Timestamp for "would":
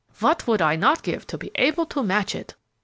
0.47-0.63